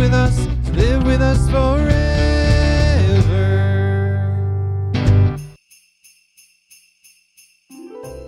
[0.00, 1.90] with us, live with us forever.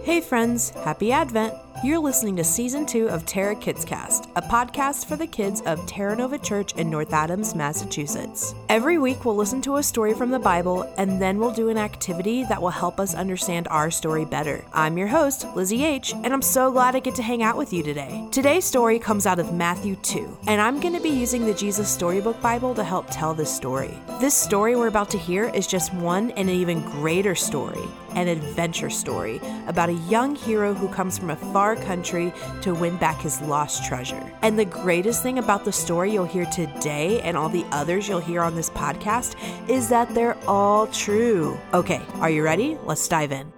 [0.05, 1.55] Hey friends, happy Advent!
[1.85, 5.85] You're listening to season two of Terra Kids Cast, a podcast for the kids of
[5.85, 8.55] Terra Nova Church in North Adams, Massachusetts.
[8.69, 11.79] Every week we'll listen to a story from the Bible and then we'll do an
[11.79, 14.65] activity that will help us understand our story better.
[14.73, 17.73] I'm your host, Lizzie H, and I'm so glad I get to hang out with
[17.73, 18.29] you today.
[18.31, 21.89] Today's story comes out of Matthew 2, and I'm going to be using the Jesus
[21.89, 23.93] Storybook Bible to help tell this story.
[24.21, 27.83] This story we're about to hear is just one in an even greater story,
[28.15, 32.97] an adventure story about a young hero who comes from a far country to win
[32.97, 34.33] back his lost treasure.
[34.43, 38.21] And the greatest thing about the story you'll hear today and all the others you'll
[38.21, 39.37] hear on this podcast
[39.69, 41.59] is that they're all true.
[41.75, 42.79] Okay, are you ready?
[42.85, 43.53] Let's dive in.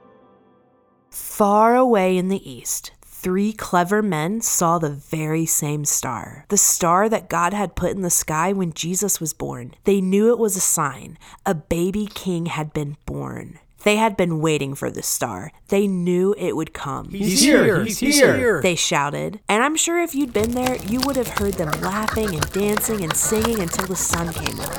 [1.10, 6.44] Far away in the east, three clever men saw the very same star.
[6.48, 9.74] The star that God had put in the sky when Jesus was born.
[9.84, 11.16] They knew it was a sign.
[11.46, 13.60] A baby king had been born.
[13.84, 15.52] They had been waiting for the star.
[15.68, 17.10] They knew it would come.
[17.10, 17.84] He's, here.
[17.84, 18.62] He's, here.
[18.62, 19.40] They shouted.
[19.48, 23.02] And I'm sure if you'd been there, you would have heard them laughing and dancing
[23.04, 24.72] and singing until the sun came up.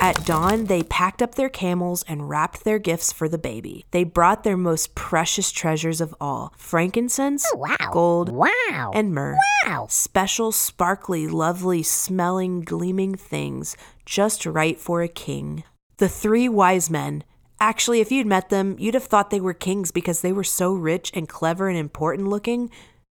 [0.06, 3.86] At dawn, they packed up their camels and wrapped their gifts for the baby.
[3.90, 7.90] They brought their most precious treasures of all frankincense, oh, wow.
[7.92, 8.92] gold, Wow.
[8.94, 9.36] and myrrh.
[9.66, 9.86] wow.
[9.90, 15.64] Special, sparkly, lovely, smelling, gleaming things just right for a king.
[15.98, 17.24] The three wise men.
[17.58, 20.72] Actually, if you'd met them, you'd have thought they were kings because they were so
[20.72, 22.70] rich and clever and important looking.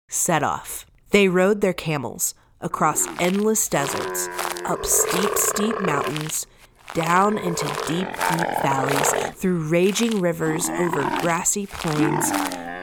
[0.09, 0.87] Set off.
[1.11, 4.29] They rode their camels across endless deserts,
[4.65, 6.47] up steep, steep mountains,
[6.95, 12.31] down into deep, deep valleys, through raging rivers, over grassy plains,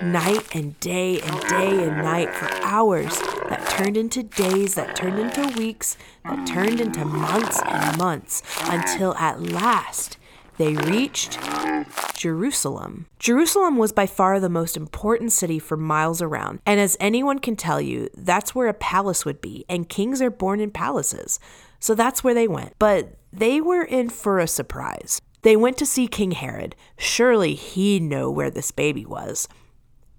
[0.02, 5.20] night and day and day and night for hours that turned into days, that turned
[5.20, 10.18] into weeks, that turned into months and months, until at last
[10.58, 11.40] they reached
[12.16, 13.08] Jerusalem.
[13.18, 17.56] Jerusalem was by far the most important city for miles around, and as anyone can
[17.56, 21.40] tell you, that's where a palace would be, and kings are born in palaces.
[21.80, 22.74] So that's where they went.
[22.78, 25.22] But they were in for a surprise.
[25.44, 26.76] They went to see King Herod.
[26.98, 29.48] Surely he'd know where this baby was.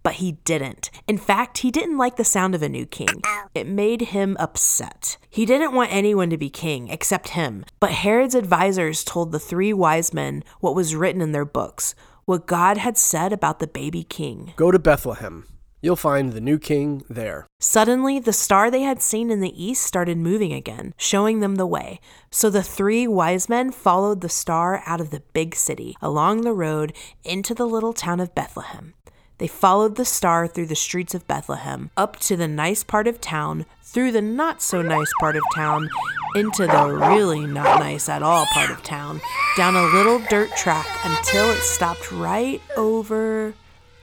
[0.03, 0.91] But he didn't.
[1.06, 3.22] In fact, he didn't like the sound of a new king.
[3.55, 5.19] It made him upset.
[5.28, 7.65] He didn't want anyone to be king except him.
[7.81, 11.94] But Herod's advisors told the three wise men what was written in their books,
[12.25, 14.53] what God had said about the baby king.
[14.56, 15.47] Go to Bethlehem.
[15.83, 17.47] You'll find the new king there.
[17.59, 21.66] Suddenly, the star they had seen in the east started moving again, showing them the
[21.66, 22.00] way.
[22.31, 26.53] So the three wise men followed the star out of the big city, along the
[26.53, 26.93] road,
[27.25, 28.93] into the little town of Bethlehem.
[29.41, 33.23] They followed the star through the streets of Bethlehem, up to the nice part of
[33.23, 35.89] town, through the not so nice part of town,
[36.34, 39.19] into the really not nice at all part of town,
[39.56, 43.55] down a little dirt track until it stopped right over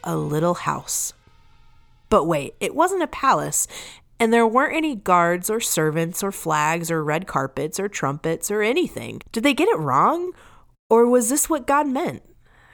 [0.03, 1.13] a little house.
[2.09, 3.67] But wait, it wasn't a palace,
[4.19, 8.63] and there weren't any guards or servants or flags or red carpets or trumpets or
[8.63, 9.21] anything.
[9.31, 10.31] Did they get it wrong?
[10.89, 12.23] Or was this what God meant?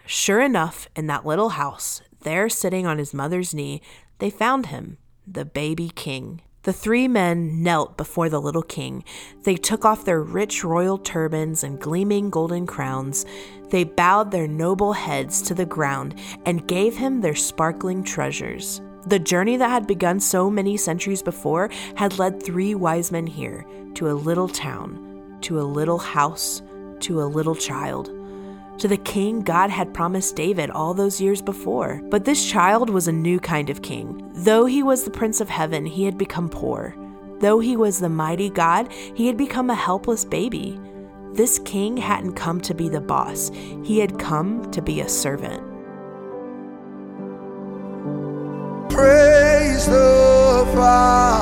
[0.05, 3.81] Sure enough, in that little house, there sitting on his mother's knee,
[4.19, 4.97] they found him,
[5.27, 6.41] the baby king.
[6.63, 9.03] The three men knelt before the little king.
[9.43, 13.25] They took off their rich royal turbans and gleaming golden crowns.
[13.69, 18.81] They bowed their noble heads to the ground and gave him their sparkling treasures.
[19.07, 23.65] The journey that had begun so many centuries before had led three wise men here
[23.95, 26.61] to a little town, to a little house,
[27.01, 28.09] to a little child
[28.77, 32.01] to the king God had promised David all those years before.
[32.09, 34.29] But this child was a new kind of king.
[34.33, 36.95] Though he was the prince of heaven, he had become poor.
[37.39, 40.79] Though he was the mighty God, he had become a helpless baby.
[41.33, 43.51] This king hadn't come to be the boss,
[43.83, 45.61] he had come to be a servant.
[48.89, 51.32] Praise the Father,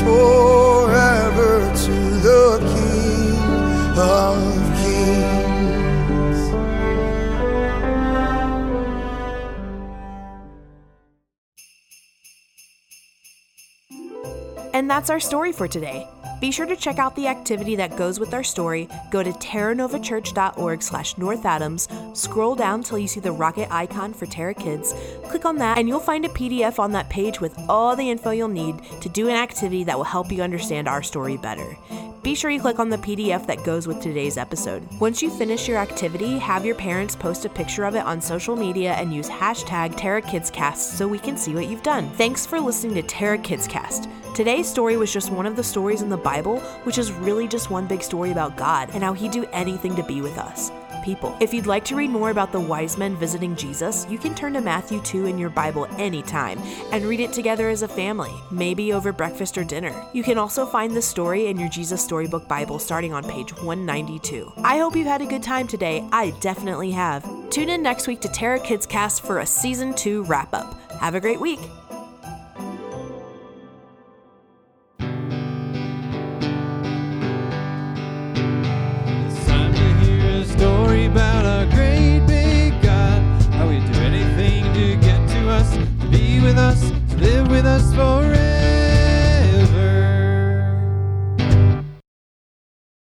[0.00, 3.34] forever to the King
[3.98, 4.36] of
[4.80, 6.40] Kings.
[14.72, 16.08] And that's our story for today.
[16.40, 18.88] Be sure to check out the activity that goes with our story.
[19.10, 24.24] Go to terranovachurch.org slash North Adams, scroll down till you see the rocket icon for
[24.24, 24.94] Terra Kids,
[25.24, 28.30] click on that, and you'll find a PDF on that page with all the info
[28.30, 31.76] you'll need to do an activity that will help you understand our story better.
[32.22, 34.86] Be sure you click on the PDF that goes with today's episode.
[35.00, 38.54] Once you finish your activity, have your parents post a picture of it on social
[38.54, 42.10] media and use hashtag TerraKidsCast so we can see what you've done.
[42.10, 44.10] Thanks for listening to Terra Kids Cast.
[44.34, 47.70] Today's story was just one of the stories in the Bible, which is really just
[47.70, 51.36] one big story about God and how He'd do anything to be with us people.
[51.40, 54.52] If you'd like to read more about the wise men visiting Jesus, you can turn
[54.54, 56.58] to Matthew 2 in your Bible anytime
[56.92, 59.94] and read it together as a family, maybe over breakfast or dinner.
[60.12, 64.52] You can also find the story in your Jesus Storybook Bible starting on page 192.
[64.58, 66.06] I hope you've had a good time today.
[66.12, 67.24] I definitely have.
[67.50, 70.80] Tune in next week to Terra Kids Cast for a season 2 wrap up.
[71.00, 71.60] Have a great week.